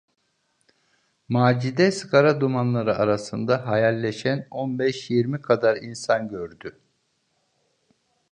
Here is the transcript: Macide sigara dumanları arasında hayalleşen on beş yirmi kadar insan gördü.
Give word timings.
Macide 1.27 1.91
sigara 1.91 2.41
dumanları 2.41 2.95
arasında 2.95 3.65
hayalleşen 3.67 4.47
on 4.51 4.79
beş 4.79 5.09
yirmi 5.09 5.41
kadar 5.41 5.75
insan 5.77 6.27
gördü. 6.29 6.79